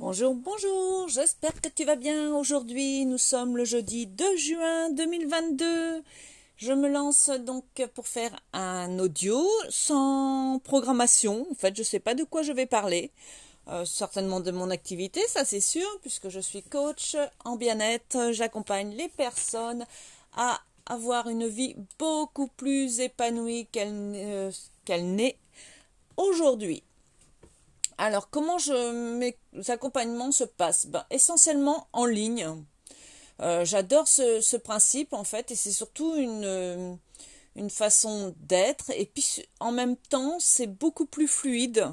Bonjour, 0.00 0.32
bonjour, 0.32 1.08
j'espère 1.08 1.60
que 1.60 1.68
tu 1.68 1.84
vas 1.84 1.96
bien. 1.96 2.32
Aujourd'hui, 2.32 3.04
nous 3.04 3.18
sommes 3.18 3.56
le 3.56 3.64
jeudi 3.64 4.06
2 4.06 4.36
juin 4.36 4.90
2022. 4.90 6.04
Je 6.56 6.72
me 6.72 6.88
lance 6.88 7.30
donc 7.30 7.64
pour 7.94 8.06
faire 8.06 8.30
un 8.52 9.00
audio 9.00 9.44
sans 9.70 10.60
programmation. 10.62 11.48
En 11.50 11.54
fait, 11.56 11.74
je 11.74 11.80
ne 11.80 11.84
sais 11.84 11.98
pas 11.98 12.14
de 12.14 12.22
quoi 12.22 12.42
je 12.42 12.52
vais 12.52 12.64
parler. 12.64 13.10
Euh, 13.66 13.84
certainement 13.84 14.38
de 14.38 14.52
mon 14.52 14.70
activité, 14.70 15.20
ça 15.26 15.44
c'est 15.44 15.60
sûr, 15.60 15.88
puisque 16.00 16.28
je 16.28 16.38
suis 16.38 16.62
coach 16.62 17.16
en 17.44 17.56
bien-être. 17.56 18.30
J'accompagne 18.30 18.94
les 18.94 19.08
personnes 19.08 19.84
à 20.36 20.60
avoir 20.86 21.28
une 21.28 21.48
vie 21.48 21.74
beaucoup 21.98 22.46
plus 22.46 23.00
épanouie 23.00 23.66
qu'elle 23.72 23.90
euh, 24.14 24.52
n'est 25.00 25.36
aujourd'hui. 26.16 26.84
Alors, 27.98 28.30
comment 28.30 28.58
mes 28.70 29.36
accompagnements 29.66 30.30
se 30.30 30.44
passent? 30.44 30.86
Ben, 30.86 31.04
Essentiellement 31.10 31.88
en 31.92 32.06
ligne. 32.06 32.46
Euh, 33.40 33.64
j'adore 33.64 34.06
ce, 34.06 34.56
principe, 34.56 35.12
en 35.12 35.24
fait, 35.24 35.50
et 35.50 35.56
c'est 35.56 35.72
surtout 35.72 36.14
une, 36.16 36.44
euh, 36.44 36.94
façon 37.70 38.34
d'être. 38.38 38.90
Et 38.90 39.06
puis, 39.06 39.44
en 39.58 39.72
même 39.72 39.96
temps, 39.96 40.36
c'est 40.38 40.68
beaucoup 40.68 41.06
plus 41.06 41.26
fluide 41.26 41.88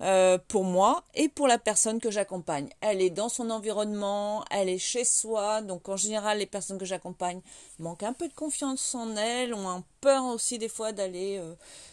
euh, 0.00 0.38
pour 0.48 0.64
moi 0.64 1.04
et 1.14 1.28
pour 1.28 1.46
la 1.46 1.58
personne 1.58 2.00
que 2.00 2.10
j'accompagne. 2.10 2.70
Elle 2.80 3.02
est 3.02 3.10
dans 3.10 3.28
son 3.28 3.50
environnement, 3.50 4.44
elle 4.50 4.70
est 4.70 4.78
chez 4.78 5.04
soi, 5.04 5.60
donc 5.60 5.88
en 5.88 5.96
général 5.96 6.38
les 6.38 6.46
personnes 6.46 6.78
que 6.78 6.84
j'accompagne 6.86 7.40
manquent 7.80 8.04
un 8.04 8.12
peu 8.12 8.28
de 8.28 8.32
confiance 8.32 8.94
en 8.94 9.16
elles, 9.16 9.52
ont 9.52 9.82
peur 10.00 10.24
aussi 10.26 10.56
des 10.58 10.68
fois 10.68 10.92
d'aller 10.92 11.42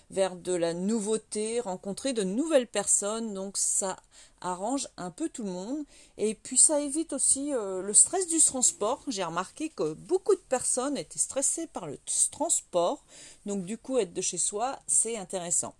vers 0.09 0.35
de 0.35 0.53
la 0.53 0.73
nouveauté, 0.73 1.59
rencontrer 1.59 2.13
de 2.13 2.23
nouvelles 2.23 2.67
personnes, 2.67 3.33
donc 3.33 3.57
ça 3.57 3.97
arrange 4.41 4.87
un 4.97 5.11
peu 5.11 5.29
tout 5.29 5.43
le 5.43 5.51
monde. 5.51 5.85
Et 6.17 6.35
puis 6.35 6.57
ça 6.57 6.79
évite 6.79 7.13
aussi 7.13 7.53
euh, 7.53 7.81
le 7.81 7.93
stress 7.93 8.27
du 8.27 8.39
transport. 8.39 9.03
J'ai 9.07 9.23
remarqué 9.23 9.69
que 9.69 9.93
beaucoup 9.93 10.35
de 10.35 10.41
personnes 10.41 10.97
étaient 10.97 11.19
stressées 11.19 11.67
par 11.67 11.87
le 11.87 11.97
transport. 12.31 13.03
Donc 13.45 13.65
du 13.65 13.77
coup, 13.77 13.97
être 13.97 14.13
de 14.13 14.21
chez 14.21 14.37
soi, 14.37 14.79
c'est 14.87 15.17
intéressant. 15.17 15.73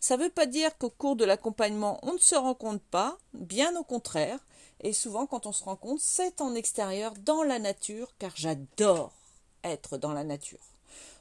Ça 0.00 0.16
ne 0.16 0.24
veut 0.24 0.30
pas 0.30 0.46
dire 0.46 0.76
qu'au 0.76 0.90
cours 0.90 1.16
de 1.16 1.24
l'accompagnement, 1.24 1.98
on 2.02 2.14
ne 2.14 2.18
se 2.18 2.34
rencontre 2.34 2.84
pas. 2.90 3.18
Bien 3.34 3.74
au 3.76 3.84
contraire. 3.84 4.38
Et 4.82 4.92
souvent, 4.92 5.26
quand 5.26 5.46
on 5.46 5.52
se 5.52 5.64
rencontre, 5.64 6.02
c'est 6.02 6.40
en 6.40 6.54
extérieur, 6.54 7.12
dans 7.24 7.42
la 7.42 7.58
nature, 7.58 8.14
car 8.18 8.32
j'adore 8.34 9.12
être 9.62 9.98
dans 9.98 10.12
la 10.12 10.24
nature. 10.24 10.58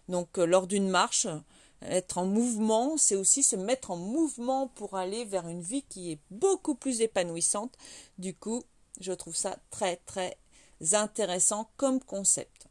Donc 0.07 0.37
euh, 0.37 0.45
lors 0.45 0.67
d'une 0.67 0.89
marche, 0.89 1.27
être 1.81 2.17
en 2.17 2.25
mouvement, 2.25 2.97
c'est 2.97 3.15
aussi 3.15 3.43
se 3.43 3.55
mettre 3.55 3.91
en 3.91 3.97
mouvement 3.97 4.67
pour 4.67 4.95
aller 4.95 5.25
vers 5.25 5.47
une 5.47 5.61
vie 5.61 5.83
qui 5.83 6.11
est 6.11 6.19
beaucoup 6.31 6.75
plus 6.75 7.01
épanouissante. 7.01 7.73
Du 8.17 8.33
coup, 8.33 8.63
je 8.99 9.13
trouve 9.13 9.35
ça 9.35 9.57
très 9.69 9.97
très 9.97 10.37
intéressant 10.93 11.69
comme 11.77 11.99
concept. 12.01 12.69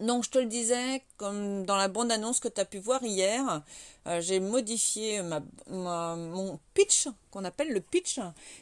Donc 0.00 0.24
je 0.24 0.30
te 0.30 0.38
le 0.38 0.46
disais, 0.46 1.02
comme 1.16 1.64
dans 1.64 1.76
la 1.76 1.88
bande-annonce 1.88 2.40
que 2.40 2.48
tu 2.48 2.60
as 2.60 2.64
pu 2.64 2.78
voir 2.78 3.02
hier, 3.04 3.62
euh, 4.06 4.20
j'ai 4.20 4.40
modifié 4.40 5.22
mon 5.68 6.58
pitch, 6.74 7.08
qu'on 7.30 7.44
appelle 7.44 7.72
le 7.72 7.80
pitch. 7.80 8.18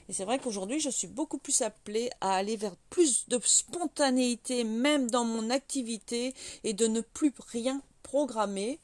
Et 0.09 0.12
c'est 0.12 0.25
vrai 0.25 0.39
qu'aujourd'hui, 0.39 0.81
je 0.81 0.91
suis 0.91 1.06
beaucoup 1.06 1.39
plus 1.39 1.62
appelée 1.62 2.11
à 2.20 2.34
aller 2.34 2.56
vers 2.56 2.77
plus 2.91 3.28
de 3.28 3.41
spontanéité, 3.42 4.64
même 4.64 5.11
dans 5.11 5.25
mon 5.25 5.50
activité, 5.50 6.34
et 6.64 6.75
de 6.75 6.87
ne 6.87 7.00
plus 7.00 7.33
rien 7.48 7.81
programmer. 8.03 8.78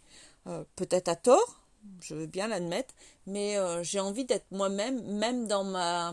Euh, 0.48 0.64
peut-être 0.76 1.08
à 1.08 1.16
tort, 1.16 1.60
je 2.00 2.14
veux 2.14 2.26
bien 2.26 2.48
l'admettre, 2.48 2.94
mais 3.26 3.58
euh, 3.58 3.82
j'ai 3.82 4.00
envie 4.00 4.24
d'être 4.24 4.46
moi-même, 4.50 5.02
même 5.18 5.46
dans 5.46 5.64
ma 5.64 6.12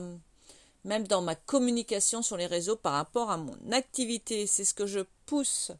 même 0.83 1.08
dans 1.08 1.22
ma 1.22 1.33
communication 1.33 2.22
sur 2.22 2.38
les 2.38 2.45
réseaux 2.45 2.75
par 2.75 2.94
rapport 2.94 3.31
à 3.31 3.38
mon 3.38 3.58
activité. 3.72 4.45
C'est 4.45 4.66
ce 4.66 4.75
que 4.75 4.86
je 4.86 5.00
pousse 5.25 5.72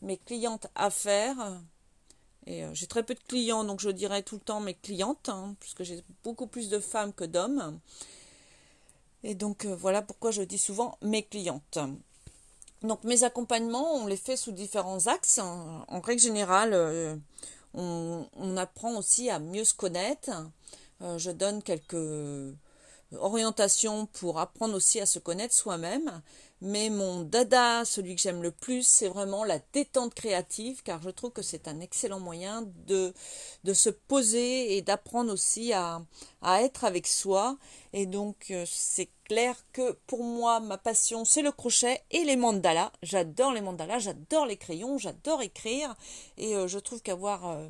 mes 0.00 0.16
clientes 0.16 0.68
à 0.76 0.90
faire. 0.90 1.60
Et 2.46 2.64
euh, 2.64 2.70
j'ai 2.72 2.86
très 2.86 3.02
peu 3.02 3.14
de 3.14 3.20
clients, 3.26 3.64
donc 3.64 3.80
je 3.80 3.90
dirais 3.90 4.22
tout 4.22 4.36
le 4.36 4.40
temps 4.42 4.60
mes 4.60 4.74
clientes, 4.74 5.28
hein, 5.28 5.56
puisque 5.58 5.82
j'ai 5.82 6.04
beaucoup 6.22 6.46
plus 6.46 6.68
de 6.68 6.78
femmes 6.78 7.12
que 7.12 7.24
d'hommes. 7.24 7.80
Et 9.24 9.34
donc 9.34 9.64
voilà 9.64 10.02
pourquoi 10.02 10.30
je 10.30 10.42
dis 10.42 10.58
souvent 10.58 10.98
mes 11.02 11.24
clientes. 11.24 11.78
Donc 12.82 13.02
mes 13.02 13.24
accompagnements, 13.24 13.94
on 13.94 14.06
les 14.06 14.18
fait 14.18 14.36
sous 14.36 14.52
différents 14.52 15.06
axes. 15.06 15.38
En 15.40 16.00
règle 16.00 16.20
générale, 16.20 17.18
on, 17.74 18.56
apprend 18.56 18.96
aussi 18.96 19.30
à 19.30 19.38
mieux 19.38 19.64
se 19.64 19.74
connaître. 19.74 20.30
Euh, 21.02 21.18
je 21.18 21.30
donne 21.30 21.62
quelques 21.62 22.54
orientations 23.18 24.06
pour 24.06 24.38
apprendre 24.38 24.74
aussi 24.74 25.00
à 25.00 25.06
se 25.06 25.18
connaître 25.18 25.54
soi-même. 25.54 26.22
Mais 26.60 26.88
mon 26.88 27.22
dada, 27.22 27.84
celui 27.84 28.14
que 28.16 28.22
j'aime 28.22 28.42
le 28.42 28.50
plus, 28.50 28.86
c'est 28.86 29.08
vraiment 29.08 29.44
la 29.44 29.58
détente 29.72 30.14
créative, 30.14 30.82
car 30.82 31.02
je 31.02 31.10
trouve 31.10 31.32
que 31.32 31.42
c'est 31.42 31.68
un 31.68 31.80
excellent 31.80 32.20
moyen 32.20 32.64
de, 32.86 33.12
de 33.64 33.74
se 33.74 33.90
poser 33.90 34.76
et 34.76 34.80
d'apprendre 34.80 35.32
aussi 35.32 35.74
à, 35.74 36.00
à, 36.40 36.62
être 36.62 36.84
avec 36.84 37.06
soi. 37.06 37.58
Et 37.92 38.06
donc, 38.06 38.46
euh, 38.50 38.64
c'est 38.66 39.10
clair 39.24 39.56
que 39.72 39.92
pour 40.06 40.22
moi, 40.22 40.60
ma 40.60 40.78
passion, 40.78 41.24
c'est 41.24 41.42
le 41.42 41.52
crochet 41.52 42.02
et 42.10 42.24
les 42.24 42.36
mandalas. 42.36 42.92
J'adore 43.02 43.52
les 43.52 43.60
mandalas, 43.60 43.98
j'adore 43.98 44.46
les 44.46 44.56
crayons, 44.56 44.98
j'adore 44.98 45.42
écrire. 45.42 45.94
Et 46.38 46.54
euh, 46.54 46.68
je 46.68 46.78
trouve 46.78 47.02
qu'avoir... 47.02 47.48
Euh, 47.48 47.68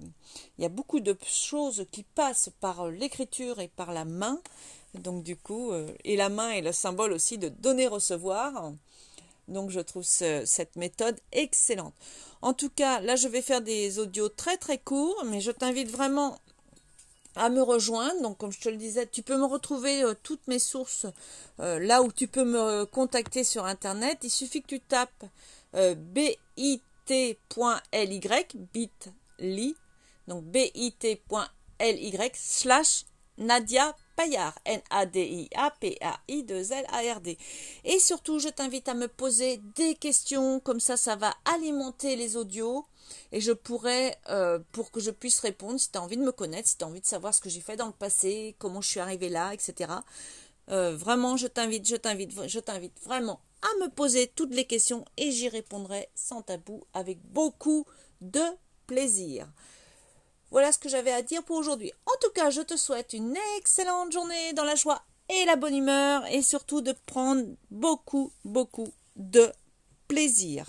il 0.59 0.63
y 0.63 0.67
a 0.67 0.71
beaucoup 0.71 1.01
de 1.01 1.17
choses 1.25 1.87
qui 1.93 2.03
passent 2.03 2.51
par 2.61 2.89
l'écriture 2.89 3.61
et 3.61 3.69
par 3.69 3.93
la 3.93 4.05
main. 4.05 4.41
Donc 4.95 5.25
du 5.25 5.37
coup, 5.37 5.73
et 6.05 6.17
la 6.17 6.29
main 6.29 6.51
est 6.51 6.61
le 6.61 6.71
symbole 6.73 7.13
aussi 7.13 7.39
de 7.39 7.49
donner-recevoir. 7.49 8.73
Donc 9.49 9.71
je 9.71 9.81
trouve 9.81 10.05
cette 10.05 10.77
méthode 10.77 11.19
excellente. 11.33 11.95
En 12.43 12.55
tout 12.55 12.71
cas, 12.71 13.01
là 13.01 13.17
je 13.17 13.29
vais 13.29 13.43
faire 13.43 13.61
des 13.61 13.99
audios 13.99 14.29
très 14.29 14.57
très 14.57 14.79
courts, 14.79 15.25
mais 15.27 15.41
je 15.41 15.51
t'invite 15.51 15.91
vraiment 15.91 16.39
à 17.37 17.49
me 17.49 17.63
rejoindre. 17.63 18.21
Donc 18.23 18.39
comme 18.39 18.53
je 18.53 18.61
te 18.61 18.69
le 18.69 18.77
disais, 18.77 19.07
tu 19.07 19.23
peux 19.23 19.37
me 19.37 19.45
retrouver 19.45 20.03
euh, 20.03 20.15
toutes 20.23 20.47
mes 20.49 20.59
sources 20.59 21.07
euh, 21.61 21.79
là 21.79 22.03
où 22.03 22.13
tu 22.13 22.29
peux 22.29 22.45
me 22.45 22.85
contacter 22.85 23.45
sur 23.45 23.65
internet. 23.65 24.19
Il 24.23 24.31
suffit 24.31 24.63
que 24.63 24.69
tu 24.69 24.81
tapes 24.81 25.25
euh, 25.75 25.95
bit.ly, 25.95 27.39
bit.ly, 28.73 29.77
donc 30.29 30.45
bit.ly 30.45 32.31
slash 32.35 33.05
Nadia 33.39 33.95
Payard, 34.17 34.59
N-A-D-I-A-P-A-I-2-L-A-R-D. 34.65 37.39
Et 37.85 37.99
surtout, 37.99 38.39
je 38.39 38.49
t'invite 38.49 38.89
à 38.89 38.95
me 38.95 39.09
poser 39.09 39.61
des 39.77 39.95
questions, 39.95 40.61
comme 40.61 40.81
ça, 40.81 40.97
ça 40.97 41.17
va 41.17 41.35
alimenter 41.45 42.17
les 42.17 42.37
audios 42.37 42.87
et 43.33 43.41
je 43.41 43.53
pourrais, 43.53 44.19
euh, 44.29 44.59
pour 44.73 44.91
que 44.91 45.01
je 45.01 45.11
puisse 45.11 45.41
répondre, 45.41 45.79
si 45.79 45.91
tu 45.91 45.99
as 45.99 46.03
envie 46.03 46.17
de 46.17 46.23
me 46.23 46.33
connaître, 46.33 46.69
si 46.69 46.77
tu 46.77 46.85
as 46.85 46.87
envie 46.87 47.01
de 47.01 47.07
savoir 47.07 47.35
ce 47.35 47.41
que 47.41 47.51
j'ai 47.51 47.61
fait 47.61 47.77
dans 47.77 47.87
le 47.87 47.93
passé, 47.93 48.55
comment 48.59 48.81
je 48.81 48.89
suis 48.89 49.01
arrivée 49.01 49.29
là, 49.29 49.53
etc. 49.53 49.93
Euh, 50.71 50.97
vraiment, 50.97 51.37
je 51.37 51.47
t'invite, 51.47 51.87
je 51.87 51.97
t'invite, 51.97 52.33
je 52.47 52.61
t'invite 52.61 52.99
vraiment 53.03 53.41
à 53.63 53.85
me 53.85 53.91
poser 53.91 54.31
toutes 54.35 54.55
les 54.55 54.67
questions 54.67 55.05
et 55.17 55.31
j'y 55.31 55.49
répondrai 55.49 56.09
sans 56.15 56.43
tabou, 56.43 56.85
avec 56.93 57.19
beaucoup 57.33 57.87
de 58.21 58.43
plaisir. 58.87 59.49
Voilà 60.51 60.73
ce 60.73 60.79
que 60.79 60.89
j'avais 60.89 61.13
à 61.13 61.23
dire 61.23 61.43
pour 61.43 61.57
aujourd'hui. 61.57 61.93
En 62.07 62.17
tout 62.21 62.31
cas, 62.31 62.51
je 62.51 62.61
te 62.61 62.77
souhaite 62.77 63.13
une 63.13 63.37
excellente 63.59 64.13
journée 64.13 64.53
dans 64.53 64.65
la 64.65 64.75
joie 64.75 65.03
et 65.29 65.45
la 65.47 65.57
bonne 65.57 65.77
humeur 65.77 66.25
et 66.27 66.43
surtout 66.43 66.81
de 66.81 66.95
prendre 67.07 67.45
beaucoup, 67.71 68.33
beaucoup 68.45 68.89
de 69.17 69.53
plaisir. 70.09 70.67